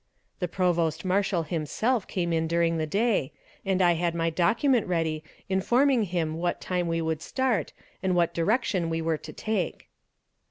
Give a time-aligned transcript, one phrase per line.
[0.39, 5.23] The Provost Marshal himself came in during the day, and I had my document ready
[5.47, 9.89] informing him what time we would start and what direction we were to take.